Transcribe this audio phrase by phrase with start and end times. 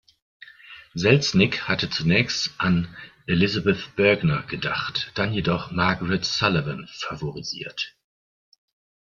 [0.95, 7.95] Selznick hatte zunächst an Elisabeth Bergner gedacht, dann jedoch Margaret Sullavan favorisiert.